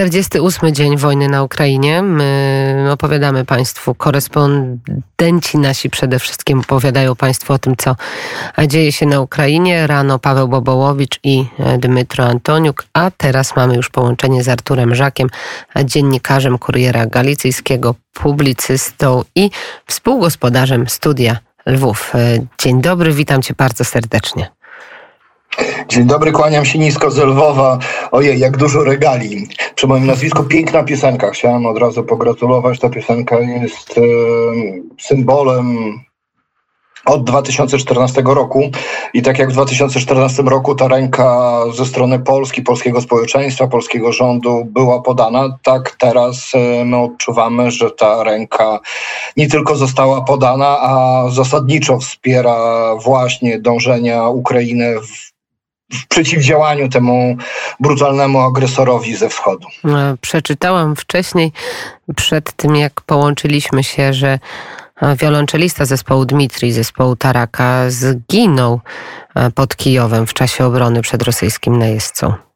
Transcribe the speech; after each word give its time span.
48 0.00 0.74
dzień 0.74 0.96
wojny 0.96 1.28
na 1.28 1.42
Ukrainie. 1.42 2.02
My 2.02 2.88
opowiadamy 2.92 3.44
Państwu, 3.44 3.94
korespondenci 3.94 5.58
nasi 5.58 5.90
przede 5.90 6.18
wszystkim 6.18 6.60
opowiadają 6.60 7.16
Państwu 7.16 7.52
o 7.52 7.58
tym, 7.58 7.76
co 7.76 7.96
dzieje 8.66 8.92
się 8.92 9.06
na 9.06 9.20
Ukrainie. 9.20 9.86
Rano 9.86 10.18
Paweł 10.18 10.48
Bobołowicz 10.48 11.20
i 11.22 11.46
Dmytro 11.78 12.24
Antoniuk, 12.24 12.84
a 12.92 13.10
teraz 13.16 13.56
mamy 13.56 13.76
już 13.76 13.88
połączenie 13.88 14.42
z 14.42 14.48
Arturem 14.48 14.94
Żakiem, 14.94 15.28
dziennikarzem 15.84 16.58
Kuriera 16.58 17.06
Galicyjskiego, 17.06 17.94
publicystą 18.12 19.22
i 19.34 19.50
współgospodarzem 19.86 20.88
studia 20.88 21.38
Lwów. 21.66 22.12
Dzień 22.58 22.82
dobry, 22.82 23.12
witam 23.12 23.42
Cię 23.42 23.54
bardzo 23.58 23.84
serdecznie. 23.84 24.59
Dzień 25.88 26.04
dobry, 26.04 26.32
kłaniam 26.32 26.64
się 26.64 26.78
nisko 26.78 27.10
z 27.10 27.18
Lwowa. 27.18 27.78
Ojej, 28.10 28.38
jak 28.38 28.56
dużo 28.56 28.84
regali. 28.84 29.48
Przy 29.74 29.86
moim 29.86 30.06
nazwisku 30.06 30.44
piękna 30.44 30.82
piosenka. 30.82 31.30
Chciałem 31.30 31.66
od 31.66 31.78
razu 31.78 32.04
pogratulować. 32.04 32.78
Ta 32.78 32.88
piosenka 32.88 33.40
jest 33.40 33.98
e, 33.98 34.02
symbolem 35.00 35.76
od 37.04 37.24
2014 37.24 38.22
roku 38.24 38.70
i 39.14 39.22
tak 39.22 39.38
jak 39.38 39.50
w 39.50 39.52
2014 39.52 40.42
roku 40.42 40.74
ta 40.74 40.88
ręka 40.88 41.60
ze 41.74 41.86
strony 41.86 42.18
Polski, 42.18 42.62
polskiego 42.62 43.00
społeczeństwa, 43.00 43.66
polskiego 43.66 44.12
rządu 44.12 44.64
była 44.64 45.02
podana, 45.02 45.58
tak 45.62 45.96
teraz 45.98 46.52
my 46.84 46.98
odczuwamy, 46.98 47.70
że 47.70 47.90
ta 47.90 48.24
ręka 48.24 48.80
nie 49.36 49.48
tylko 49.48 49.76
została 49.76 50.20
podana, 50.20 50.78
a 50.80 51.24
zasadniczo 51.30 51.98
wspiera 51.98 52.94
właśnie 52.96 53.58
dążenia 53.58 54.28
Ukrainy 54.28 55.00
w 55.00 55.29
przeciwdziałaniu 56.08 56.88
temu 56.88 57.36
brutalnemu 57.80 58.40
agresorowi 58.40 59.16
ze 59.16 59.28
wschodu. 59.28 59.68
E, 59.84 60.16
przeczytałam 60.20 60.96
wcześniej, 60.96 61.52
przed 62.16 62.52
tym 62.52 62.76
jak 62.76 63.00
połączyliśmy 63.00 63.84
się, 63.84 64.12
że 64.12 64.38
e, 65.02 65.16
wiolonczelista 65.16 65.84
zespołu 65.84 66.24
Dmitrij, 66.24 66.72
zespołu 66.72 67.16
Taraka, 67.16 67.84
zginął 67.88 68.80
e, 69.34 69.50
pod 69.50 69.76
Kijowem 69.76 70.26
w 70.26 70.34
czasie 70.34 70.64
obrony 70.64 71.02
przed 71.02 71.22
rosyjskim 71.22 71.78
najeźdźcą. 71.78 72.49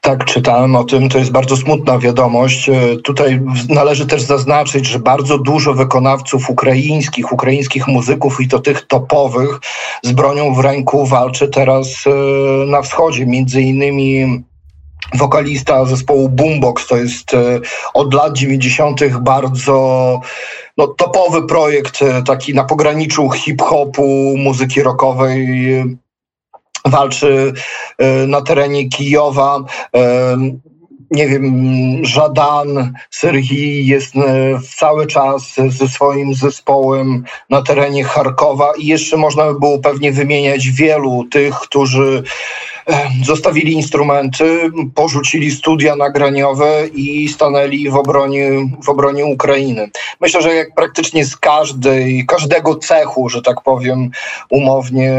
Tak, 0.00 0.24
czytałem 0.24 0.76
o 0.76 0.84
tym. 0.84 1.08
To 1.08 1.18
jest 1.18 1.30
bardzo 1.30 1.56
smutna 1.56 1.98
wiadomość. 1.98 2.68
E, 2.68 2.96
tutaj 3.04 3.40
należy 3.68 4.06
też 4.06 4.22
zaznaczyć, 4.22 4.86
że 4.86 4.98
bardzo 4.98 5.38
dużo 5.38 5.74
wykonawców 5.74 6.50
ukraińskich, 6.50 7.32
ukraińskich 7.32 7.88
muzyków 7.88 8.40
i 8.40 8.48
to 8.48 8.58
tych 8.58 8.86
topowych 8.86 9.60
z 10.02 10.12
bronią 10.12 10.54
w 10.54 10.58
ręku 10.58 11.06
walczy 11.06 11.48
teraz 11.48 12.04
e, 12.06 12.10
na 12.66 12.82
wschodzie. 12.82 13.26
Między 13.26 13.62
innymi 13.62 14.42
wokalista 15.14 15.84
zespołu 15.84 16.28
Boombox, 16.28 16.86
to 16.86 16.96
jest 16.96 17.34
e, 17.34 17.60
od 17.94 18.14
lat 18.14 18.36
90. 18.36 19.00
bardzo 19.20 20.20
no, 20.76 20.86
topowy 20.86 21.46
projekt, 21.46 22.00
taki 22.26 22.54
na 22.54 22.64
pograniczu 22.64 23.30
hip-hopu, 23.30 24.34
muzyki 24.36 24.82
rockowej 24.82 25.48
walczy 26.90 27.52
e, 27.98 28.26
na 28.26 28.42
terenie 28.42 28.88
Kijowa. 28.88 29.64
E, 29.96 30.36
nie 31.10 31.28
wiem, 31.28 32.04
Żadan, 32.04 32.92
Serhii 33.10 33.86
jest 33.86 34.16
e, 34.16 34.20
cały 34.76 35.06
czas 35.06 35.54
ze 35.68 35.88
swoim 35.88 36.34
zespołem 36.34 37.24
na 37.50 37.62
terenie 37.62 38.04
Charkowa 38.04 38.72
i 38.78 38.86
jeszcze 38.86 39.16
można 39.16 39.44
by 39.52 39.60
było 39.60 39.78
pewnie 39.78 40.12
wymieniać 40.12 40.68
wielu 40.68 41.24
tych, 41.30 41.54
którzy 41.54 42.22
zostawili 43.24 43.72
instrumenty, 43.72 44.70
porzucili 44.94 45.50
studia 45.50 45.96
nagraniowe 45.96 46.86
i 46.94 47.28
stanęli 47.28 47.90
w 47.90 47.96
obronie, 47.96 48.50
w 48.84 48.88
obronie 48.88 49.26
Ukrainy. 49.26 49.90
Myślę, 50.20 50.42
że 50.42 50.54
jak 50.54 50.74
praktycznie 50.74 51.24
z 51.24 51.36
każdej, 51.36 52.26
każdego 52.26 52.76
cechu, 52.76 53.28
że 53.28 53.42
tak 53.42 53.62
powiem 53.62 54.10
umownie, 54.50 55.12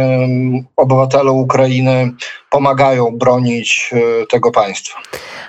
obywatele 0.76 1.32
Ukrainy 1.32 2.12
pomagają 2.50 3.18
bronić 3.18 3.92
e, 3.94 4.26
tego 4.26 4.52
państwa. 4.52 5.00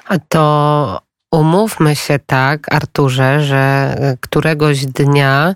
A 0.09 0.19
to 0.28 1.00
Umówmy 1.32 1.97
się 1.97 2.19
tak, 2.26 2.75
Arturze, 2.75 3.41
że 3.41 3.56
e, 3.56 4.16
któregoś 4.20 4.86
dnia 4.86 5.54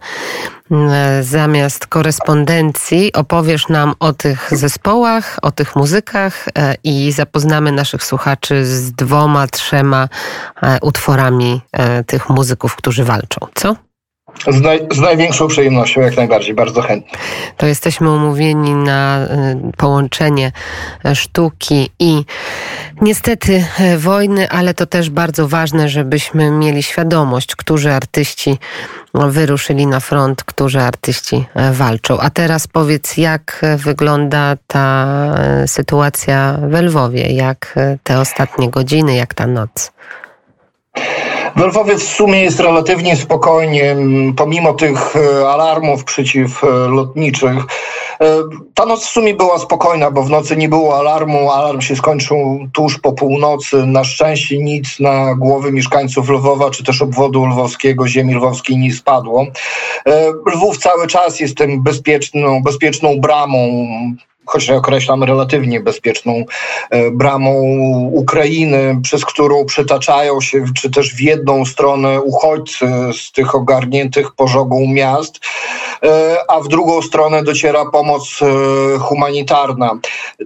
zamiast 1.21 1.87
korespondencji 1.87 3.13
opowiesz 3.13 3.69
nam 3.69 3.95
o 4.01 4.13
tych 4.13 4.49
zespołach, 4.53 5.39
o 5.43 5.51
tych 5.51 5.77
muzykach 5.77 6.49
e, 6.59 6.75
i 6.85 7.13
zapoznamy 7.13 7.73
naszych 7.73 8.05
słuchaczy 8.05 8.67
z 8.67 8.93
dwoma, 8.93 9.47
trzema 9.47 10.09
e, 10.63 10.79
utworami 10.83 11.61
tych 12.07 12.29
muzyków, 12.29 12.77
którzy 12.77 13.05
walczą. 13.05 13.47
Co? 13.55 13.77
Z, 14.49 14.61
naj, 14.61 14.87
z, 14.93 15.01
największą 15.01 15.49
przyjemnością, 15.49 16.01
jak 16.01 16.17
najbardziej, 16.17 16.55
bardzo 16.55 16.83
chętnie. 16.83 17.19
To 17.57 17.67
jesteśmy 17.67 18.13
umówieni 18.13 18.75
na 18.75 19.25
y, 19.25 19.29
połączenie 19.77 20.53
sztuki 21.15 21.91
i 21.99 22.25
niestety 23.01 23.65
e, 23.79 23.99
wojny, 23.99 24.51
ale 24.51 24.75
to 24.75 24.87
też 24.87 25.11
bardzo 25.11 25.49
ważne, 25.49 25.89
żebyśmy 25.89 26.51
mieli 26.51 26.83
świadomość, 26.83 27.57
którzy 27.57 27.93
artyści 27.93 28.59
wyruszyli 29.15 29.87
na 29.87 30.01
front, 30.01 30.45
którzy 30.45 30.81
artyści 30.81 31.45
e, 31.55 31.73
walczą. 31.73 32.19
A 32.21 32.31
teraz 32.31 32.67
powiedz, 32.67 33.17
jak 33.17 33.67
wygląda 33.77 34.57
ta 34.67 35.07
sytuacja 35.67 36.59
w 36.69 36.83
Lwowie, 36.83 37.33
jak 37.33 37.75
te 38.03 38.21
ostatnie 38.21 38.71
godziny, 38.71 39.17
jak 39.17 39.35
ta 39.35 39.47
noc? 39.47 39.93
W 41.57 41.61
Lwowie 41.61 41.97
w 41.97 42.03
sumie 42.03 42.43
jest 42.43 42.61
relatywnie 42.61 43.17
spokojnie, 43.17 43.97
pomimo 44.37 44.73
tych 44.73 45.17
e, 45.17 45.49
alarmów 45.49 46.05
przeciwlotniczych. 46.05 47.65
E, 48.21 48.43
ta 48.75 48.87
noc 48.87 49.05
w 49.05 49.11
sumie 49.11 49.35
była 49.35 49.59
spokojna, 49.59 50.11
bo 50.11 50.23
w 50.23 50.31
nocy 50.31 50.57
nie 50.57 50.69
było 50.69 50.99
alarmu. 50.99 51.51
Alarm 51.51 51.81
się 51.81 51.97
skończył 51.97 52.69
tuż 52.73 52.99
po 52.99 53.13
północy. 53.13 53.87
Na 53.87 54.05
szczęście 54.05 54.59
nic 54.59 55.01
na 55.01 55.35
głowy 55.35 55.73
mieszkańców 55.73 56.29
Lwowa 56.29 56.71
czy 56.71 56.85
też 56.85 57.03
obwodu 57.03 57.47
lwowskiego, 57.47 58.09
ziemi 58.09 58.35
lwowskiej 58.35 58.77
nie 58.77 58.93
spadło. 58.93 59.47
E, 60.07 60.33
Lwów 60.55 60.79
cały 60.79 61.07
czas 61.07 61.41
jest 61.41 61.57
tym 61.57 61.83
bezpieczną, 61.83 62.63
bezpieczną 62.63 63.21
bramą 63.21 63.87
choć 64.47 64.71
określam 64.71 65.23
relatywnie 65.23 65.81
bezpieczną 65.81 66.45
e, 66.91 67.11
bramą 67.11 67.53
Ukrainy, 68.13 69.01
przez 69.03 69.25
którą 69.25 69.65
przytaczają 69.65 70.41
się, 70.41 70.65
czy 70.77 70.91
też 70.91 71.15
w 71.15 71.21
jedną 71.21 71.65
stronę 71.65 72.21
uchodźcy 72.21 72.87
z 73.13 73.33
tych 73.33 73.55
ogarniętych 73.55 74.33
pożogą 74.33 74.87
miast, 74.87 75.41
e, 76.03 76.37
a 76.49 76.61
w 76.61 76.69
drugą 76.69 77.03
stronę 77.03 77.43
dociera 77.43 77.85
pomoc 77.85 78.41
e, 78.43 78.99
humanitarna. 78.99 79.99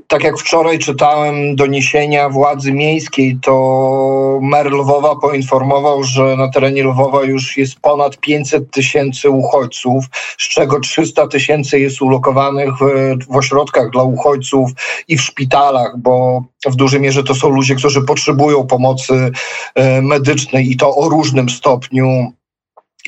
Tak 0.07 0.25
jak 0.25 0.39
wczoraj 0.39 0.79
czytałem 0.79 1.57
doniesienia 1.57 2.29
władzy 2.29 2.73
miejskiej, 2.73 3.39
to 3.43 4.39
mer 4.43 4.73
Lwowa 4.73 5.17
poinformował, 5.17 6.05
że 6.05 6.37
na 6.37 6.49
terenie 6.49 6.85
Lwowa 6.85 7.23
już 7.23 7.57
jest 7.57 7.81
ponad 7.81 8.17
500 8.17 8.71
tysięcy 8.71 9.31
uchodźców, 9.31 10.05
z 10.39 10.49
czego 10.49 10.81
300 10.81 11.27
tysięcy 11.27 11.81
jest 11.81 12.03
ulokowanych 12.03 12.71
w, 12.81 13.15
w 13.31 13.37
ośrodkach 13.89 13.91
dla 13.91 14.03
uchodźców 14.03 14.71
i 15.09 15.17
w 15.17 15.23
szpitalach, 15.23 15.99
bo 15.99 16.45
w 16.67 16.77
dużej 16.77 17.01
mierze 17.01 17.25
to 17.25 17.35
są 17.35 17.49
ludzie, 17.49 17.75
którzy 17.75 18.03
potrzebują 18.03 18.67
pomocy 18.67 19.31
e, 19.75 20.03
medycznej 20.03 20.71
i 20.71 20.77
to 20.77 20.97
o 20.97 21.09
różnym 21.09 21.49
stopniu 21.49 22.33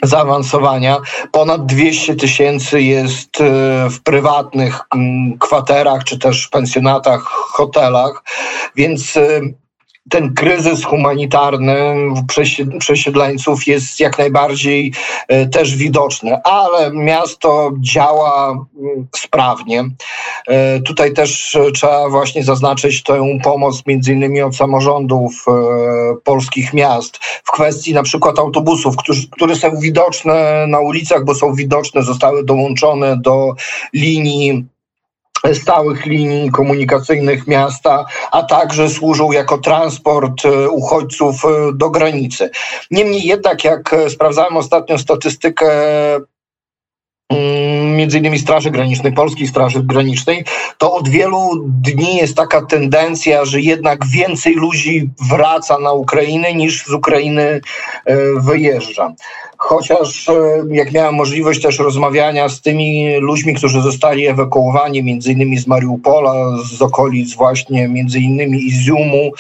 zaawansowania. 0.03 0.99
Ponad 1.33 1.67
200 1.67 2.17
tysięcy 2.17 2.83
jest 2.83 3.41
e, 3.41 3.45
w 3.91 4.01
prywatnych 4.03 4.81
kwaterach 5.41 6.05
czy 6.05 6.19
też 6.19 6.49
pensjonatach, 6.49 7.23
hotelach, 7.53 8.23
więc 8.77 9.17
e, 9.17 9.41
ten 10.09 10.35
kryzys 10.35 10.85
humanitarny 10.85 11.95
przesiedleńców 12.79 13.67
jest 13.67 14.01
jak 14.01 14.19
najbardziej 14.19 14.93
e, 15.29 15.47
też 15.47 15.77
widoczny, 15.77 16.43
ale 16.45 16.91
miasto 16.93 17.73
działa 17.81 18.51
mm, 18.51 19.07
sprawnie. 19.17 19.85
E, 20.49 20.81
tutaj 20.81 21.13
też 21.13 21.55
e, 21.55 21.73
trzeba 21.73 22.09
właśnie 22.09 22.45
zaznaczyć 22.45 23.03
tę 23.03 23.39
pomoc 23.43 23.87
między 23.87 24.13
innymi 24.13 24.43
od 24.43 24.57
samorządów 24.57 25.45
polskich 26.25 26.75
miast 26.75 27.17
w 27.45 27.51
kwestii 27.53 27.95
na 27.95 28.03
przykład 28.03 28.39
autobusów, 28.39 28.95
które 29.31 29.57
są 29.57 29.77
widoczne 29.81 30.67
na 30.69 30.81
ulicach, 30.81 31.25
bo 31.25 31.35
są 31.35 31.55
widoczne, 31.55 32.03
zostały 32.03 32.45
dołączone 32.45 33.17
do 33.17 33.55
linii 33.95 34.65
stałych 35.55 36.07
linii 36.07 36.51
komunikacyjnych 36.51 37.47
miasta, 37.47 38.05
a 38.33 38.43
także 38.43 38.89
służą 38.89 39.33
jako 39.33 39.59
transport 39.59 40.45
e, 40.45 40.71
uchodźców 40.71 41.45
e, 41.45 41.49
do 41.75 41.91
granicy. 41.91 42.51
Niemniej 42.91 43.23
jednak, 43.23 43.65
jak 43.65 43.93
e, 43.93 44.11
sprawdzałem 44.11 44.57
ostatnio 44.57 44.99
statystykę 44.99 45.71
między 47.97 48.19
innymi 48.19 48.39
Straży 48.39 48.71
Granicznej, 48.71 49.13
Polskiej 49.13 49.47
Straży 49.47 49.83
Granicznej, 49.83 50.45
to 50.79 50.95
od 50.95 51.09
wielu 51.09 51.65
dni 51.67 52.17
jest 52.17 52.37
taka 52.37 52.67
tendencja, 52.67 53.45
że 53.45 53.61
jednak 53.61 54.07
więcej 54.07 54.55
ludzi 54.55 55.11
wraca 55.31 55.79
na 55.79 55.93
Ukrainę 55.93 56.55
niż 56.55 56.87
z 56.87 56.93
Ukrainy 56.93 57.61
e, 58.05 58.17
wyjeżdża. 58.41 59.13
Chociaż 59.57 60.29
e, 60.29 60.35
jak 60.71 60.93
miałem 60.93 61.15
możliwość 61.15 61.63
też 61.63 61.79
rozmawiania 61.79 62.49
z 62.49 62.61
tymi 62.61 63.17
ludźmi, 63.17 63.55
którzy 63.55 63.81
zostali 63.83 64.27
ewakuowani, 64.27 65.03
między 65.03 65.33
innymi 65.33 65.59
z 65.59 65.67
Mariupola, 65.67 66.35
z 66.65 66.83
okolic 66.83 67.35
właśnie 67.35 67.89
między 67.89 68.19
innymi 68.19 68.67
Iziumu, 68.67 69.33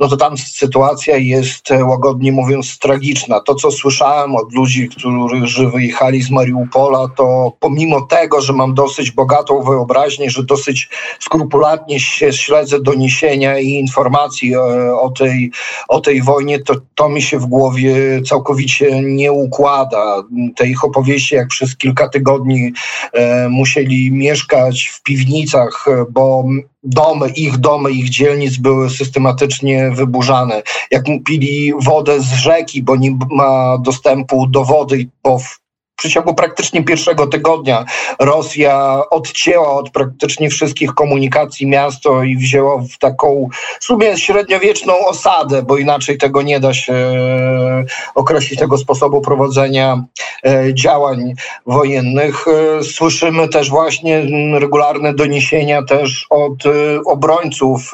no 0.00 0.08
to 0.08 0.16
tam 0.16 0.38
sytuacja 0.38 1.16
jest 1.16 1.70
e, 1.70 1.84
łagodnie 1.84 2.32
mówiąc 2.32 2.78
tragiczna. 2.78 3.40
To, 3.40 3.54
co 3.54 3.70
słyszałem 3.70 4.36
od 4.36 4.52
ludzi, 4.52 4.88
którzy 4.88 5.66
wyjechali 5.66 6.22
z 6.22 6.30
Mariupola, 6.30 7.08
to 7.16 7.52
pomimo 7.60 8.00
tego, 8.00 8.40
że 8.40 8.52
mam 8.52 8.74
dosyć 8.74 9.10
bogatą 9.10 9.62
wyobraźnię, 9.62 10.30
że 10.30 10.42
dosyć 10.42 10.88
skrupulatnie 11.20 12.00
się 12.00 12.32
śledzę 12.32 12.80
doniesienia 12.80 13.58
i 13.58 13.68
informacji 13.68 14.54
e, 14.54 14.58
o 14.94 15.10
tej, 15.10 15.50
o 15.88 16.00
tej 16.00 16.22
wojnie, 16.22 16.58
to, 16.58 16.74
to 16.94 17.08
mi 17.08 17.22
się 17.22 17.38
w 17.38 17.46
głowie 17.46 18.22
całkowicie 18.28 19.02
nie 19.02 19.32
układa. 19.32 20.22
Te 20.56 20.68
ich 20.68 20.84
opowieści, 20.84 21.34
jak 21.34 21.48
przez 21.48 21.76
kilka 21.76 22.08
tygodni 22.08 22.72
e, 23.12 23.48
musieli 23.48 24.12
mieszkać 24.12 24.90
w 24.94 25.02
piwnicach, 25.02 25.86
bo 26.10 26.44
domy, 26.82 27.28
ich 27.28 27.56
domy, 27.56 27.90
ich 27.90 28.10
dzielnic 28.10 28.56
były 28.56 28.90
systematycznie 28.90 29.90
wyburzane. 29.90 30.62
Jak 30.90 31.04
pili 31.24 31.72
wodę 31.84 32.20
z 32.20 32.32
rzeki, 32.32 32.82
bo 32.82 32.96
nie 32.96 33.18
ma 33.30 33.78
dostępu 33.78 34.46
do 34.46 34.64
wody, 34.64 35.08
bo 35.22 35.38
w 35.38 35.61
przeciągu 35.96 36.34
praktycznie 36.34 36.84
pierwszego 36.84 37.26
tygodnia 37.26 37.84
Rosja 38.18 39.02
odcięła 39.10 39.72
od 39.72 39.90
praktycznie 39.90 40.50
wszystkich 40.50 40.94
komunikacji 40.94 41.66
miasto 41.66 42.22
i 42.22 42.36
wzięła 42.36 42.78
w 42.78 42.98
taką 42.98 43.48
w 43.80 43.84
sumie 43.84 44.18
średniowieczną 44.18 45.06
osadę, 45.06 45.62
bo 45.62 45.76
inaczej 45.76 46.18
tego 46.18 46.42
nie 46.42 46.60
da 46.60 46.74
się 46.74 46.92
e, 46.92 47.84
określić 48.14 48.60
tego 48.60 48.78
sposobu 48.78 49.20
prowadzenia 49.20 50.04
e, 50.46 50.74
działań 50.74 51.34
wojennych. 51.66 52.44
E, 52.48 52.84
słyszymy 52.84 53.48
też 53.48 53.70
właśnie 53.70 54.22
regularne 54.58 55.14
doniesienia 55.14 55.82
też 55.82 56.26
od 56.30 56.62
obrońców 57.06 57.92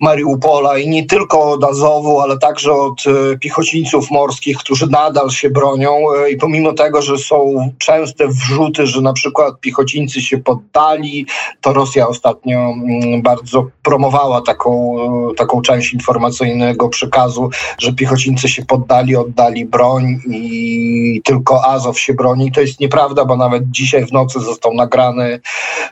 Mariupola 0.00 0.78
i 0.78 0.88
nie 0.88 1.06
tylko 1.06 1.50
od 1.50 1.64
Azowu, 1.64 2.20
ale 2.20 2.38
także 2.38 2.72
od 2.72 3.04
piechocińców 3.40 4.10
morskich, 4.10 4.58
którzy 4.58 4.86
nadal 4.86 5.30
się 5.30 5.50
bronią 5.50 5.98
i 6.30 6.36
pomimo 6.36 6.72
tego, 6.72 6.87
tego, 6.88 7.02
że 7.02 7.18
są 7.18 7.70
częste 7.78 8.28
wrzuty, 8.28 8.86
że 8.86 9.00
na 9.00 9.12
przykład 9.12 9.60
piechocińcy 9.60 10.22
się 10.22 10.38
poddali. 10.38 11.26
To 11.60 11.72
Rosja 11.72 12.08
ostatnio 12.08 12.58
mm, 12.58 13.22
bardzo 13.22 13.66
promowała 13.82 14.42
taką, 14.42 14.96
taką 15.36 15.62
część 15.62 15.92
informacyjnego 15.92 16.88
przekazu, 16.88 17.50
że 17.78 17.92
piechocińcy 17.92 18.48
się 18.48 18.64
poddali, 18.64 19.16
oddali 19.16 19.64
broń 19.64 20.20
i 20.30 21.20
tylko 21.24 21.64
Azow 21.64 22.00
się 22.00 22.14
broni. 22.14 22.52
To 22.52 22.60
jest 22.60 22.80
nieprawda, 22.80 23.24
bo 23.24 23.36
nawet 23.36 23.70
dzisiaj 23.70 24.06
w 24.06 24.12
nocy 24.12 24.40
został 24.40 24.74
nagrany 24.74 25.40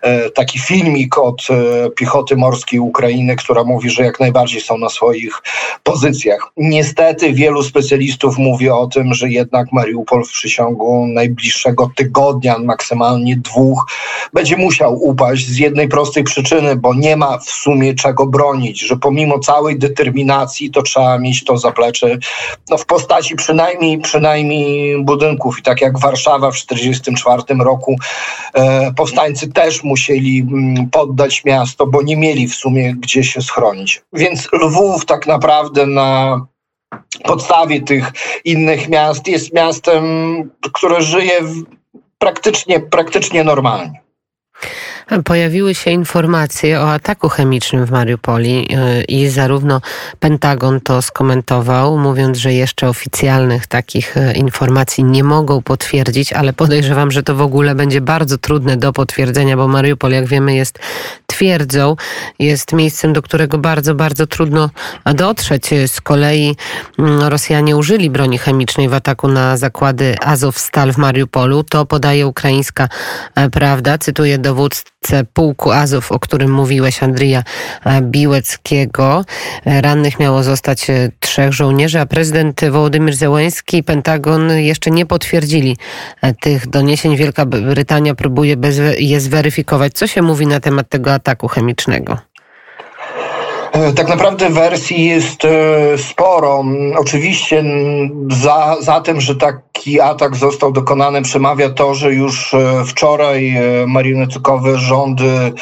e, 0.03 0.31
taki 0.31 0.59
filmik 0.59 1.19
od 1.19 1.43
e, 1.51 1.91
piechoty 1.91 2.37
morskiej 2.37 2.81
Ukrainy, 2.81 3.37
która 3.37 3.65
mówi, 3.65 3.91
że 3.91 4.03
jak 4.03 4.21
najbardziej 4.21 4.61
są 4.61 4.79
na 4.79 4.89
swoich 4.89 5.43
pozycjach. 5.83 6.53
Niestety 6.57 7.33
wielu 7.33 7.63
specjalistów 7.63 8.39
mówi 8.39 8.71
o 8.71 8.87
tym, 8.87 9.15
że 9.15 9.29
jednak 9.29 9.73
Mariupol 9.73 10.25
w 10.25 10.29
przysiągu 10.31 10.76
ciągu 10.77 11.07
najbliższego 11.07 11.91
tygodnia, 11.97 12.59
maksymalnie 12.59 13.37
dwóch, 13.37 13.87
będzie 14.33 14.57
musiał 14.57 14.95
upaść 15.05 15.49
z 15.49 15.59
jednej 15.59 15.89
prostej 15.89 16.25
przyczyny, 16.25 16.77
bo 16.77 16.95
nie 16.95 17.17
ma 17.17 17.39
w 17.39 17.45
sumie 17.45 17.95
czego 17.95 18.27
bronić, 18.27 18.81
że 18.81 18.97
pomimo 18.97 19.39
całej 19.39 19.79
determinacji 19.79 20.71
to 20.71 20.83
trzeba 20.83 21.19
mieć 21.19 21.45
to 21.45 21.59
zaplecze 21.59 22.19
no, 22.71 22.79
w 22.79 22.87
postaci 22.87 23.37
przynajmniej, 23.37 23.99
przynajmniej 23.99 25.05
budynków. 25.05 25.59
I 25.59 25.63
tak 25.63 25.81
jak 25.81 25.99
Warszawa 25.99 26.51
w 26.51 26.67
1944 26.67 27.65
roku 27.65 27.97
e, 28.55 28.93
powstańcy 28.93 29.53
też 29.53 29.85
musieli 29.85 30.41
mm, 30.41 30.91
poddać 30.91 31.45
miasto, 31.45 31.87
bo 31.87 32.03
nie 32.03 32.17
mieli 32.17 32.49
w 32.49 32.55
sumie 32.55 32.95
gdzie 32.95 33.25
się 33.25 33.43
schronić. 33.43 34.03
Więc 34.13 34.49
Lwów 34.53 35.07
tak 35.07 35.27
naprawdę 35.27 35.87
na 35.87 36.41
podstawie 37.25 37.83
tych 37.83 38.13
innych 38.45 38.89
miast 38.89 39.29
jest 39.29 39.53
miastem, 39.53 40.05
które 40.73 41.03
żyje 41.03 41.41
praktycznie, 42.19 42.81
praktycznie 42.81 43.45
normalnie. 43.45 44.06
Pojawiły 45.25 45.75
się 45.75 45.91
informacje 45.91 46.81
o 46.81 46.93
ataku 46.93 47.29
chemicznym 47.29 47.87
w 47.87 47.91
Mariupoli 47.91 48.69
y, 49.01 49.05
i 49.05 49.29
zarówno 49.29 49.81
Pentagon 50.21 50.81
to 50.81 51.03
skomentował, 51.03 51.99
mówiąc, 51.99 52.39
że 52.39 52.53
jeszcze 52.53 52.89
oficjalnych 52.89 53.67
takich 53.67 54.17
y, 54.17 54.33
informacji 54.33 55.05
nie 55.05 55.25
mogą 55.25 55.63
potwierdzić, 55.63 56.33
ale 56.33 56.53
podejrzewam, 56.53 57.11
że 57.11 57.23
to 57.23 57.35
w 57.35 57.41
ogóle 57.41 57.75
będzie 57.75 58.01
bardzo 58.01 58.39
trudne 58.39 58.77
do 58.77 58.93
potwierdzenia, 58.93 59.57
bo 59.57 59.69
Mariupol, 59.69 60.13
jak 60.13 60.27
wiemy, 60.27 60.55
jest 60.55 60.79
twierdzą, 61.27 61.97
jest 62.39 62.73
miejscem, 62.73 63.13
do 63.13 63.23
którego 63.23 63.59
bardzo, 63.59 63.95
bardzo 63.95 64.27
trudno 64.27 64.71
dotrzeć. 65.15 65.71
Z 65.87 66.01
kolei 66.01 66.57
mm, 66.99 67.23
Rosjanie 67.23 67.77
użyli 67.77 68.11
broni 68.11 68.39
chemicznej 68.39 68.89
w 68.89 68.95
ataku 68.95 69.29
na 69.29 69.57
zakłady 69.57 70.17
Azov-Stal 70.21 70.93
w 70.93 70.99
Mariupolu. 70.99 71.65
To 71.65 71.87
podaje 71.87 72.27
ukraińska 72.27 72.89
e, 73.35 73.51
prawda. 73.51 73.99
Cytuję 73.99 74.39
dowódcę 74.39 74.96
pułku 75.33 75.73
Azov, 75.73 76.13
o 76.13 76.19
którym 76.19 76.53
mówiłeś, 76.53 77.03
Andrija 77.03 77.43
e, 77.85 78.03
Biłeckiego. 78.03 79.25
E, 79.67 79.81
rannych 79.81 80.19
miało 80.21 80.43
zostać 80.43 80.87
trzech 81.21 81.53
żołnierzy, 81.53 82.01
a 82.01 82.07
prezydent 82.07 82.61
Wołodymyr 82.71 83.17
Zełański 83.17 83.77
i 83.77 83.83
Pentagon 83.83 84.51
jeszcze 84.51 84.91
nie 84.91 85.07
potwierdzili 85.07 85.77
tych 86.41 86.67
doniesień. 86.67 87.17
Wielka 87.17 87.47
Brytania 87.47 88.15
próbuje 88.15 88.57
je 88.99 89.21
zweryfikować. 89.21 89.93
Co 89.93 90.07
się 90.07 90.23
mówi 90.23 90.47
na 90.47 90.61
temat 90.61 90.89
tego 90.89 91.13
ataku 91.13 91.49
chemicznego? 91.49 92.19
E, 93.77 93.93
tak 93.93 94.09
naprawdę 94.09 94.51
wersji 94.51 95.05
jest 95.05 95.45
e, 95.45 95.99
sporo. 95.99 96.65
Oczywiście 96.97 97.65
za, 98.31 98.77
za 98.81 99.01
tym, 99.01 99.21
że 99.21 99.37
taki 99.37 100.01
atak 100.01 100.37
został 100.37 100.73
dokonany, 100.73 101.23
przemawia 101.23 101.71
to, 101.71 101.95
że 101.95 102.15
już 102.15 102.55
e, 102.55 102.85
wczoraj 102.85 103.57
marionetykowe 103.87 104.79
rządy 104.79 105.53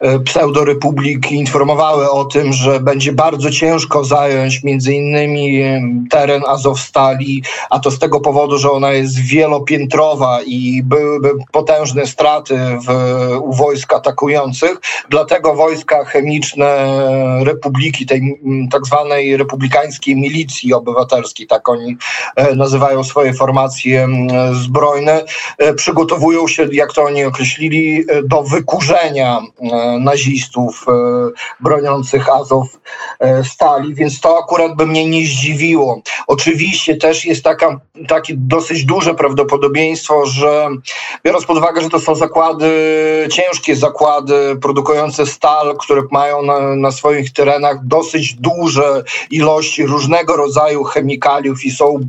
E, 0.00 0.18
pseudorepublik 0.18 1.32
informowały 1.32 2.10
o 2.10 2.24
tym, 2.24 2.52
że 2.52 2.80
będzie 2.80 3.12
bardzo 3.12 3.50
ciężko 3.50 4.04
zająć 4.04 4.62
między 4.62 4.94
innymi 4.94 5.64
teren 6.10 6.42
Azowstali, 6.46 7.42
a 7.70 7.78
to 7.78 7.90
z 7.90 7.98
tego 7.98 8.20
powodu, 8.20 8.58
że 8.58 8.70
ona 8.70 8.92
jest 8.92 9.18
wielopiętrowa 9.18 10.38
i 10.46 10.82
byłyby 10.82 11.30
potężne 11.52 12.06
straty 12.06 12.56
w, 12.56 12.88
u 13.42 13.52
wojsk 13.52 13.92
atakujących. 13.92 14.80
Dlatego 15.08 15.54
wojska 15.54 16.04
chemiczne 16.04 16.98
Republiki, 17.44 18.06
tej 18.06 18.40
tak 18.72 18.86
zwanej 18.86 19.36
republikańskiej 19.36 20.16
milicji 20.16 20.74
obywatelskiej, 20.74 21.46
tak 21.46 21.68
oni 21.68 21.96
e, 22.36 22.54
nazywają 22.54 23.04
swoje 23.04 23.34
formacje 23.34 24.08
zbrojne, 24.52 25.24
e, 25.58 25.74
przygotowują 25.74 26.48
się, 26.48 26.68
jak 26.72 26.92
to 26.92 27.02
oni 27.02 27.24
określili, 27.24 28.04
do 28.24 28.42
wykurzenia 28.42 29.40
nazistów 29.98 30.84
e, 30.88 30.92
broniących 31.60 32.28
Azow 32.28 32.78
e, 33.20 33.44
stali, 33.44 33.94
więc 33.94 34.20
to 34.20 34.38
akurat 34.38 34.76
by 34.76 34.86
mnie 34.86 35.10
nie 35.10 35.26
zdziwiło. 35.26 36.00
Oczywiście 36.26 36.96
też 36.96 37.24
jest 37.24 37.44
taka, 37.44 37.80
takie 38.08 38.34
dosyć 38.36 38.84
duże 38.84 39.14
prawdopodobieństwo, 39.14 40.26
że 40.26 40.68
biorąc 41.24 41.44
pod 41.44 41.58
uwagę, 41.58 41.80
że 41.80 41.90
to 41.90 42.00
są 42.00 42.14
zakłady, 42.14 42.68
ciężkie 43.32 43.76
zakłady 43.76 44.56
produkujące 44.62 45.26
stal, 45.26 45.76
które 45.76 46.02
mają 46.10 46.42
na, 46.42 46.76
na 46.76 46.90
swoich 46.90 47.32
terenach 47.32 47.86
dosyć 47.86 48.34
duże 48.34 49.04
ilości 49.30 49.86
różnego 49.86 50.36
rodzaju 50.36 50.84
chemikaliów 50.84 51.64
i 51.64 51.70
są 51.70 52.00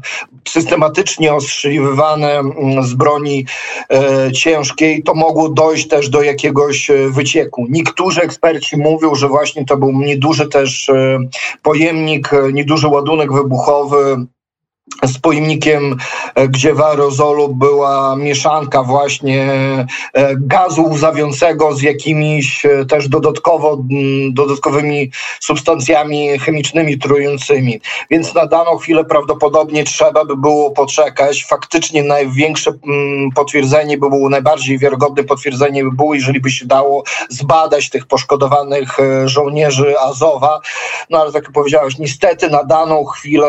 systematycznie 0.48 1.34
ostrzeliwywane 1.34 2.40
mm, 2.40 2.84
z 2.84 2.94
broni 2.94 3.46
e, 3.90 4.32
ciężkiej, 4.32 5.04
to 5.04 5.14
mogło 5.14 5.50
dojść 5.50 5.88
też 5.88 6.10
do 6.10 6.24
jakiegoś 6.24 6.90
e, 6.90 7.10
wycieku. 7.10 7.65
Niektórzy 7.70 8.22
eksperci 8.22 8.78
mówią, 8.78 9.16
że 9.16 9.28
właśnie 9.28 9.66
to 9.66 9.78
był 9.78 9.92
nieduży 9.92 10.48
też 10.48 10.90
e, 10.90 11.20
pojemnik, 11.62 12.34
e, 12.34 12.54
nieduży 12.54 12.88
ładunek 12.88 13.34
wybuchowy 13.34 14.26
z 15.04 15.18
pojemnikiem, 15.18 15.98
e, 16.36 16.48
gdzie 16.48 16.74
w 16.74 16.82
aerozolu 16.82 17.56
była 17.56 18.16
mieszanka 18.16 18.84
właśnie 18.84 19.44
e, 20.14 20.36
gazu 20.36 20.84
łzawiącego 20.84 21.74
z 21.74 21.82
jakimiś 21.82 22.66
e, 22.66 22.86
też 22.86 23.10
dodatkowo, 23.10 23.78
dodatkowymi 24.32 25.12
substancjami 25.40 26.40
chemicznymi 26.40 26.98
trującymi. 26.98 27.82
Więc 28.10 28.34
na 28.34 28.46
daną 28.46 28.78
chwilę 28.78 29.06
prawdopodobnie 29.06 29.84
trzeba 29.84 30.26
by 30.26 30.38
było 30.38 30.72
poczekać. 30.72 31.46
Faktycznie 31.46 32.04
największe 32.04 32.72
potwierdzenie 33.36 33.98
by 33.98 34.10
było, 34.10 34.30
najbardziej 34.30 34.80
wiarygodne 34.80 35.24
potwierdzenie 35.24 35.84
by 35.84 35.92
było, 35.92 36.14
jeżeli 36.14 36.42
by 36.42 36.52
się 36.52 36.66
dało 36.66 37.04
zbadać 37.30 37.90
tych 37.90 38.06
poszkodowanych 38.06 38.98
żołnierzy 39.26 40.00
Azowa. 40.00 40.60
No 41.10 41.22
ale 41.22 41.32
tak 41.32 41.44
jak 41.44 41.52
powiedziałeś, 41.52 41.98
niestety 41.98 42.50
na 42.50 42.64
daną 42.64 43.06
chwilę 43.06 43.48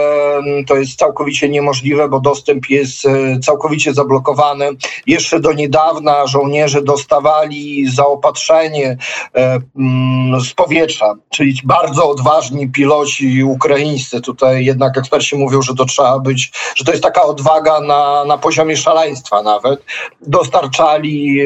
to 0.66 0.76
jest 0.76 0.98
całkowicie 0.98 1.25
całkowicie 1.26 1.48
niemożliwe, 1.48 2.08
bo 2.08 2.20
dostęp 2.20 2.70
jest 2.70 3.06
e, 3.06 3.40
całkowicie 3.40 3.94
zablokowany. 3.94 4.68
Jeszcze 5.06 5.40
do 5.40 5.52
niedawna 5.52 6.26
żołnierze 6.26 6.82
dostawali 6.82 7.86
zaopatrzenie 7.90 8.96
e, 9.34 9.58
mm, 9.76 10.40
z 10.40 10.54
powietrza, 10.54 11.14
czyli 11.30 11.60
bardzo 11.64 12.08
odważni 12.08 12.68
piloci 12.68 13.44
ukraińscy. 13.44 14.20
Tutaj 14.20 14.64
jednak 14.64 14.98
eksperci 14.98 15.36
mówią, 15.36 15.62
że 15.62 15.74
to 15.74 15.84
trzeba 15.84 16.18
być, 16.18 16.52
że 16.76 16.84
to 16.84 16.90
jest 16.90 17.02
taka 17.02 17.22
odwaga 17.22 17.80
na, 17.80 18.24
na 18.24 18.38
poziomie 18.38 18.76
szaleństwa 18.76 19.42
nawet. 19.42 19.84
Dostarczali 20.20 21.40
e, 21.40 21.44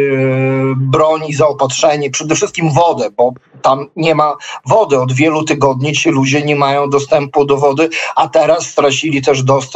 broni, 0.77 1.35
zaopatrzenie, 1.35 2.11
przede 2.11 2.35
wszystkim 2.35 2.71
wodę, 2.73 3.11
bo 3.17 3.33
tam 3.63 3.87
nie 3.97 4.15
ma 4.15 4.37
wody. 4.67 5.01
Od 5.01 5.13
wielu 5.13 5.45
tygodni 5.45 5.93
ci 5.93 6.11
ludzie 6.11 6.43
nie 6.43 6.57
mają 6.57 6.91
dostępu 6.91 7.45
do 7.45 7.57
wody, 7.57 7.89
a 8.17 8.29
teraz 8.29 8.67
stracili 8.67 9.23
też 9.23 9.43
dostęp 9.43 9.70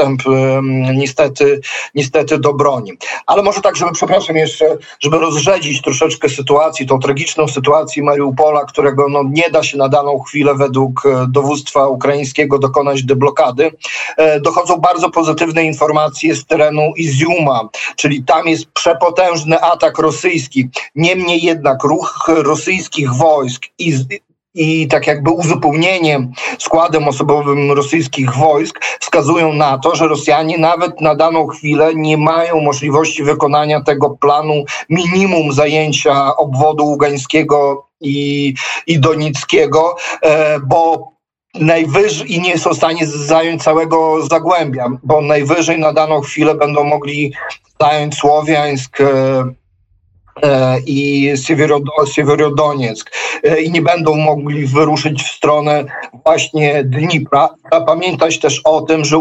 niestety, 0.95 1.61
niestety 1.95 2.39
do 2.39 2.55
broni. 2.55 2.93
Ale 3.27 3.43
może 3.43 3.61
tak, 3.61 3.77
żeby, 3.77 3.93
przepraszam 3.93 4.37
jeszcze, 4.37 4.77
żeby 5.01 5.19
rozrzedzić 5.19 5.83
troszeczkę 5.83 6.29
sytuację, 6.29 6.87
tą 6.87 6.99
tragiczną 6.99 7.49
sytuację 7.49 8.03
Mariupola, 8.03 8.65
którego 8.65 9.09
no, 9.09 9.23
nie 9.31 9.51
da 9.51 9.63
się 9.63 9.79
na 9.79 9.89
daną 9.89 10.19
chwilę 10.19 10.55
według 10.55 11.07
e, 11.07 11.27
dowództwa 11.29 11.89
ukraińskiego 11.89 12.59
dokonać 12.59 13.03
deblokady, 13.03 13.73
e, 14.17 14.41
dochodzą 14.41 14.77
bardzo 14.77 15.11
pozytywne 15.11 15.65
informacje 15.65 16.35
z 16.35 16.47
terenu 16.47 16.93
Iziuma, 16.97 17.69
czyli 17.97 18.25
tam 18.25 18.47
jest 18.47 18.67
przepotężny 18.67 19.61
atak 19.61 19.99
rosyjski. 19.99 20.69
Niemniej 20.95 21.43
jednak 21.43 21.85
ruch 21.85 22.25
rosyjskich 22.29 23.15
wojsk 23.15 23.63
i, 23.79 23.93
i 24.55 24.89
tak 24.89 25.07
jakby 25.07 25.31
uzupełnieniem 25.31 26.33
składem 26.59 27.09
osobowym 27.09 27.73
rosyjskich 27.73 28.35
wojsk 28.35 28.81
wskazują 29.01 29.53
na 29.53 29.79
to, 29.79 29.95
że 29.95 30.09
Rosjanie 30.09 30.59
nawet 30.59 31.01
na 31.01 31.15
daną 31.15 31.47
chwilę 31.47 31.95
nie 31.95 32.19
mają 32.19 32.61
możliwości 32.61 33.25
wykonania 33.25 33.81
tego 33.81 34.11
planu 34.11 34.65
minimum 34.89 35.53
zajęcia 35.53 36.37
obwodu 36.37 36.85
ługańskiego 36.85 37.87
i, 38.01 38.55
i 38.87 38.99
donickiego, 38.99 39.97
e, 40.23 40.61
bo 40.61 41.13
najwyżej 41.55 42.33
i 42.33 42.41
nie 42.41 42.59
są 42.59 42.71
w 42.71 42.77
stanie 42.77 43.07
zająć 43.07 43.63
całego 43.63 44.27
Zagłębia, 44.27 44.89
bo 45.03 45.21
najwyżej 45.21 45.79
na 45.79 45.93
daną 45.93 46.21
chwilę 46.21 46.55
będą 46.55 46.85
mogli 46.85 47.33
zająć 47.81 48.15
Słowiańsk, 48.15 49.01
e, 49.01 49.05
i 50.87 51.33
Siewierodonieck 52.15 53.11
e, 53.43 53.61
i 53.61 53.71
nie 53.71 53.83
będą 53.83 54.17
mogli 54.17 54.67
wyruszyć 54.67 55.23
w 55.23 55.37
stronę 55.37 55.85
właśnie 56.25 56.85
Dnipra. 56.85 57.49
Trzeba 57.71 57.87
pamiętać 57.87 58.39
też 58.39 58.61
o 58.65 58.81
tym, 58.81 59.05
że 59.05 59.19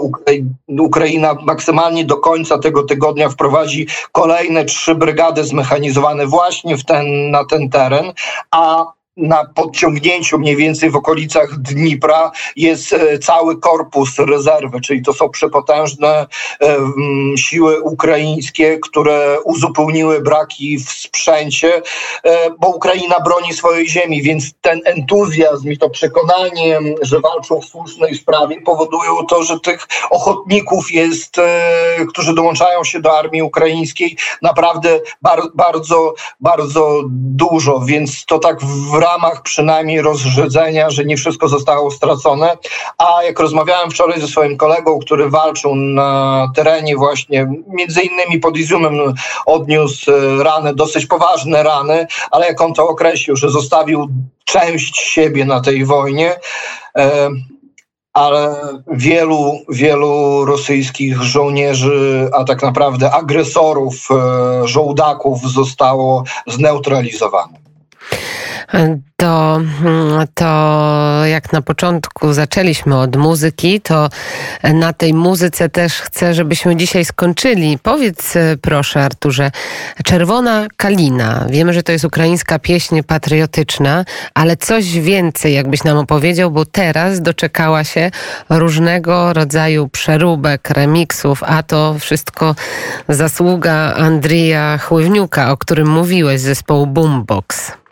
Ukraina 0.80 1.34
maksymalnie 1.34 2.06
do 2.06 2.18
końca 2.18 2.58
tego 2.58 2.84
tygodnia 2.84 3.30
wprowadzi 3.30 3.88
kolejne 4.12 4.66
trzy 4.66 4.96
brygady 4.96 5.44
zmechanizowane 5.44 6.28
właśnie 6.28 6.78
w 6.78 6.86
ten, 6.86 7.32
na 7.32 7.46
ten 7.46 7.70
teren, 7.70 8.14
a 8.52 8.86
na 9.18 9.46
podciągnięciu 9.46 10.40
mniej 10.40 10.56
więcej 10.56 10.90
w 10.90 10.96
okolicach 10.96 11.58
Dnipra 11.58 12.32
jest 12.56 12.94
e, 12.94 13.20
cały 13.20 13.60
korpus 13.60 14.20
rezerwy, 14.20 14.82
czyli 14.82 15.02
to 15.02 15.14
są 15.14 15.30
przepotężne 15.30 16.28
e, 16.62 16.78
siły 17.38 17.82
ukraińskie, 17.82 18.80
które 18.80 19.38
uzupełniły 19.44 20.22
braki 20.22 20.78
w 20.78 20.90
sprzęcie, 20.90 21.82
e, 22.24 22.50
bo 22.60 22.68
Ukraina 22.68 23.20
broni 23.20 23.54
swojej 23.54 23.90
ziemi, 23.90 24.22
więc 24.22 24.54
ten 24.62 24.82
entuzjazm 24.86 25.72
i 25.72 25.78
to 25.78 25.90
przekonanie, 25.90 26.80
że 27.02 27.20
walczą 27.20 27.62
w 27.62 27.66
słusznej 27.66 28.16
sprawie 28.16 28.62
powodują 28.62 29.26
to, 29.30 29.44
że 29.44 29.60
tych 29.60 29.88
ochotników 30.10 30.92
jest, 30.92 31.36
którzy 32.10 32.34
dołączają 32.34 32.84
się 32.84 33.00
do 33.00 33.20
armii 33.20 33.42
ukraińskiej 33.42 34.18
naprawdę 34.42 35.00
bardzo, 35.54 36.14
bardzo 36.40 37.02
dużo, 37.10 37.80
więc 37.80 38.26
to 38.26 38.40
tak 38.40 38.62
w 38.62 39.03
ramach 39.04 39.42
przynajmniej 39.42 40.02
rozrzedzenia, 40.02 40.90
że 40.90 41.06
nie 41.06 41.18
wszystko 41.18 41.48
zostało 41.48 41.92
stracone. 41.92 42.58
A 42.98 43.24
jak 43.24 43.40
rozmawiałem 43.40 43.92
wczoraj 43.92 44.22
ze 44.22 44.28
swoim 44.28 44.58
kolegą, 44.58 45.00
który 45.00 45.30
walczył 45.30 45.76
na 45.76 46.48
terenie 46.56 46.96
właśnie, 46.96 47.48
między 47.68 48.02
innymi 48.02 48.40
pod 48.40 48.58
Izumem 48.58 48.94
odniósł 49.46 50.12
e, 50.12 50.44
rany, 50.44 50.76
dosyć 50.76 51.06
poważne 51.06 51.64
rany, 51.64 52.08
ale 52.32 52.48
jak 52.48 52.62
on 52.62 52.74
to 52.74 52.88
określił, 52.88 53.36
że 53.36 53.50
zostawił 53.50 54.08
część 54.46 54.98
siebie 54.98 55.46
na 55.46 55.62
tej 55.62 55.86
wojnie, 55.86 56.36
e, 56.98 57.30
ale 58.14 58.56
wielu, 58.88 59.60
wielu 59.70 60.46
rosyjskich 60.46 61.22
żołnierzy, 61.22 62.30
a 62.34 62.44
tak 62.44 62.62
naprawdę 62.62 63.12
agresorów, 63.12 64.08
e, 64.12 64.68
żołdaków 64.68 65.42
zostało 65.42 66.24
zneutralizowanych 66.48 67.63
to, 69.18 69.62
to 70.34 71.22
jak 71.26 71.54
na 71.54 71.62
początku 71.62 72.34
zaczęliśmy 72.34 72.98
od 72.98 73.16
muzyki, 73.16 73.82
to 73.82 74.10
na 74.74 74.94
tej 74.94 75.14
muzyce 75.14 75.70
też 75.70 75.94
chcę, 75.94 76.34
żebyśmy 76.34 76.76
dzisiaj 76.76 77.06
skończyli. 77.06 77.80
Powiedz 77.84 78.34
proszę 78.62 79.04
Arturze, 79.04 79.52
Czerwona 80.04 80.68
Kalina. 80.78 81.46
Wiemy, 81.50 81.74
że 81.74 81.84
to 81.84 81.92
jest 81.92 82.06
ukraińska 82.06 82.60
pieśń 82.60 83.02
patriotyczna, 83.04 84.06
ale 84.34 84.58
coś 84.58 85.00
więcej 85.00 85.54
jakbyś 85.54 85.84
nam 85.84 85.98
opowiedział, 85.98 86.52
bo 86.52 86.66
teraz 86.66 87.22
doczekała 87.22 87.84
się 87.84 88.12
różnego 88.50 89.34
rodzaju 89.34 89.90
przeróbek, 89.90 90.70
remiksów, 90.70 91.44
a 91.44 91.64
to 91.64 91.96
wszystko 92.00 92.56
zasługa 93.10 93.94
Andrija 93.94 94.78
Chływniuka, 94.78 95.52
o 95.52 95.58
którym 95.58 95.88
mówiłeś, 95.88 96.42
zespołu 96.42 96.88
Boombox. 96.88 97.83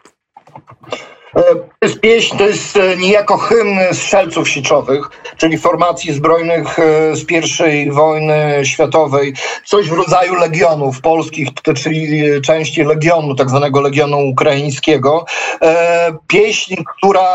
To 1.33 1.43
jest 1.81 1.99
pieśń, 1.99 2.37
to 2.37 2.47
jest 2.47 2.77
e, 2.77 2.97
niejako 2.97 3.37
hymn 3.37 3.77
strzelców 3.91 4.49
siczowych, 4.49 5.09
czyli 5.37 5.57
formacji 5.57 6.13
zbrojnych 6.13 6.79
e, 6.79 7.15
z 7.15 7.25
I 7.73 7.91
wojny 7.91 8.61
światowej. 8.63 9.33
Coś 9.65 9.89
w 9.89 9.93
rodzaju 9.93 10.35
legionów 10.35 11.01
polskich, 11.01 11.47
czyli 11.83 12.21
części 12.41 12.83
legionu, 12.83 13.35
tak 13.35 13.49
zwanego 13.49 13.81
legionu 13.81 14.17
ukraińskiego. 14.19 15.25
E, 15.61 16.11
pieśń, 16.27 16.75
która 16.97 17.27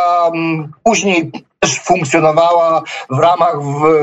później 0.84 1.30
też 1.66 1.80
funkcjonowała 1.80 2.82
w 3.10 3.18
ramach 3.18 3.56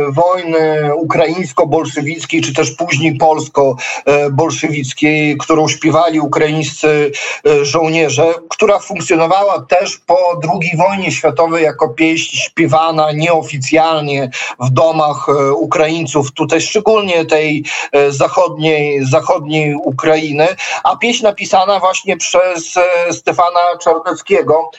wojny 0.09 0.91
ukraińsko-bolszewickiej, 0.95 2.41
czy 2.41 2.53
też 2.53 2.71
później 2.71 3.17
polsko-bolszewickiej, 3.17 5.37
którą 5.37 5.67
śpiewali 5.67 6.19
ukraińscy 6.19 7.11
e, 7.47 7.65
żołnierze, 7.65 8.33
która 8.49 8.79
funkcjonowała 8.79 9.65
też 9.69 9.97
po 9.97 10.17
II 10.53 10.77
wojnie 10.77 11.11
światowej 11.11 11.63
jako 11.63 11.89
pieśń 11.89 12.37
śpiewana 12.37 13.11
nieoficjalnie 13.11 14.29
w 14.59 14.69
domach 14.69 15.29
e, 15.29 15.53
Ukraińców, 15.53 16.31
tutaj 16.31 16.61
szczególnie 16.61 17.25
tej 17.25 17.65
e, 17.91 18.11
zachodniej, 18.11 19.05
zachodniej 19.05 19.75
Ukrainy, 19.75 20.47
a 20.83 20.95
pieśń 20.95 21.23
napisana 21.23 21.79
właśnie 21.79 22.17
przez 22.17 22.73
Stefana 23.11 23.77
Czarneckiego, 23.81 24.69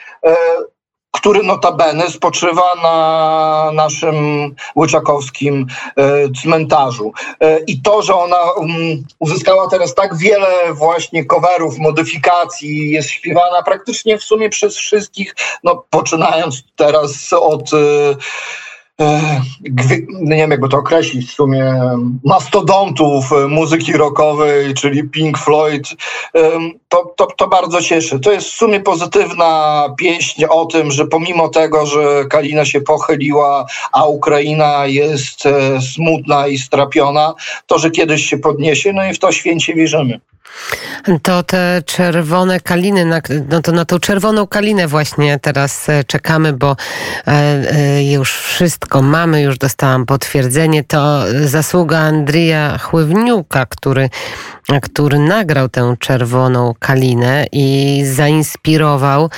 który 1.14 1.42
notabene 1.42 2.10
spoczywa 2.10 2.74
na 2.82 3.70
naszym 3.74 4.16
łyczakowskim 4.76 5.66
e, 5.96 6.28
cmentarzu. 6.42 7.12
E, 7.40 7.58
I 7.58 7.82
to, 7.82 8.02
że 8.02 8.14
ona 8.14 8.52
um, 8.56 8.70
uzyskała 9.18 9.68
teraz 9.68 9.94
tak 9.94 10.16
wiele 10.16 10.74
właśnie 10.74 11.24
coverów, 11.24 11.78
modyfikacji, 11.78 12.90
jest 12.90 13.10
śpiewana 13.10 13.62
praktycznie 13.62 14.18
w 14.18 14.24
sumie 14.24 14.50
przez 14.50 14.76
wszystkich, 14.76 15.34
no 15.64 15.84
poczynając 15.90 16.62
teraz 16.76 17.32
od 17.32 17.72
e, 17.72 17.76
nie 20.20 20.36
wiem 20.36 20.50
jakby 20.50 20.68
to 20.68 20.76
określić, 20.76 21.30
w 21.30 21.34
sumie 21.34 21.74
mastodontów 22.24 23.30
muzyki 23.48 23.92
rockowej, 23.92 24.74
czyli 24.74 25.08
Pink 25.08 25.38
Floyd, 25.38 25.88
to, 26.88 27.14
to, 27.16 27.26
to 27.26 27.48
bardzo 27.48 27.82
cieszy. 27.82 28.20
To 28.20 28.32
jest 28.32 28.46
w 28.48 28.54
sumie 28.54 28.80
pozytywna 28.80 29.84
pieśń 29.98 30.44
o 30.44 30.66
tym, 30.66 30.90
że 30.90 31.06
pomimo 31.06 31.48
tego, 31.48 31.86
że 31.86 32.24
Kalina 32.30 32.64
się 32.64 32.80
pochyliła, 32.80 33.66
a 33.92 34.06
Ukraina 34.06 34.86
jest 34.86 35.46
e, 35.46 35.80
smutna 35.80 36.46
i 36.46 36.58
strapiona, 36.58 37.34
to, 37.66 37.78
że 37.78 37.90
kiedyś 37.90 38.26
się 38.26 38.38
podniesie, 38.38 38.92
no 38.92 39.04
i 39.04 39.14
w 39.14 39.18
to 39.18 39.32
święcie 39.32 39.74
wierzymy. 39.74 40.20
To 41.22 41.42
te 41.42 41.82
czerwone 41.86 42.60
kaliny, 42.60 43.20
no 43.48 43.62
to 43.62 43.72
na 43.72 43.84
tą 43.84 43.98
czerwoną 43.98 44.46
kalinę 44.46 44.88
właśnie 44.88 45.38
teraz 45.38 45.88
e, 45.88 46.04
czekamy, 46.04 46.52
bo 46.52 46.76
e, 47.26 47.30
e, 47.30 48.12
już 48.12 48.36
wszystko 48.38 49.02
mamy, 49.02 49.42
już 49.42 49.58
dostałam 49.58 50.06
potwierdzenie. 50.06 50.84
To 50.84 51.22
zasługa 51.44 51.98
Andrija 51.98 52.78
Chływniuka, 52.78 53.66
który 53.66 54.10
który 54.82 55.18
nagrał 55.18 55.68
tę 55.68 55.94
czerwoną 55.98 56.74
kalinę 56.78 57.46
i 57.52 58.02
zainspirował 58.12 59.30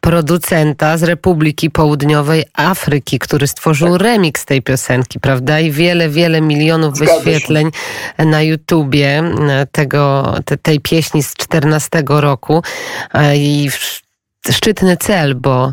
producenta 0.00 0.98
z 0.98 1.02
Republiki 1.02 1.70
Południowej 1.70 2.44
Afryki, 2.54 3.18
który 3.18 3.46
stworzył 3.46 3.98
remix 3.98 4.44
tej 4.44 4.62
piosenki, 4.62 5.20
prawda? 5.20 5.60
I 5.60 5.70
wiele, 5.70 6.08
wiele 6.08 6.40
milionów 6.40 6.98
wyświetleń 6.98 7.70
na 8.18 8.42
YouTubie 8.42 9.22
tego, 9.72 10.34
te, 10.44 10.56
tej 10.64 10.80
pieśni 10.80 11.22
z 11.22 11.34
14 11.34 12.02
roku. 12.08 12.62
I 13.34 13.68
szczytny 14.50 14.96
cel, 14.96 15.34
bo 15.34 15.72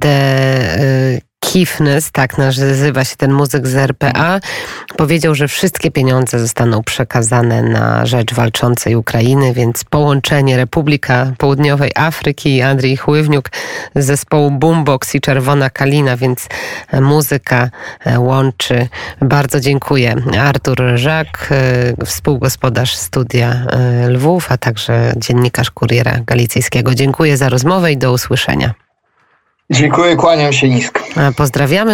The 0.00 1.20
Kifnes, 1.46 2.12
tak 2.12 2.38
nazywa 2.38 3.04
się 3.04 3.16
ten 3.16 3.32
muzyk 3.32 3.66
z 3.66 3.76
RPA, 3.76 4.40
powiedział, 4.96 5.34
że 5.34 5.48
wszystkie 5.48 5.90
pieniądze 5.90 6.38
zostaną 6.38 6.82
przekazane 6.82 7.62
na 7.62 8.06
rzecz 8.06 8.34
walczącej 8.34 8.96
Ukrainy, 8.96 9.52
więc 9.52 9.84
połączenie 9.84 10.56
Republika 10.56 11.32
Południowej 11.38 11.90
Afryki 11.94 12.56
i 12.56 12.62
Andrzej 12.62 12.96
Chływniuk 12.96 13.50
z 13.96 14.04
zespołu 14.04 14.50
Boombox 14.50 15.14
i 15.14 15.20
Czerwona 15.20 15.70
Kalina, 15.70 16.16
więc 16.16 16.48
muzyka 17.00 17.70
e, 18.04 18.20
łączy. 18.20 18.88
Bardzo 19.20 19.60
dziękuję. 19.60 20.14
Artur 20.40 20.82
Żak, 20.94 21.48
e, 21.50 22.06
współgospodarz 22.06 22.96
studia 22.96 23.50
e, 23.50 24.08
Lwów, 24.08 24.52
a 24.52 24.56
także 24.58 25.12
dziennikarz 25.16 25.70
Kuriera 25.70 26.18
Galicyjskiego. 26.26 26.94
Dziękuję 26.94 27.36
za 27.36 27.48
rozmowę 27.48 27.92
i 27.92 27.96
do 27.96 28.12
usłyszenia. 28.12 28.85
Dziękuję, 29.70 30.16
kłaniam 30.16 30.52
się 30.52 30.68
nisko. 30.68 31.00
Pozdrawiamy. 31.36 31.84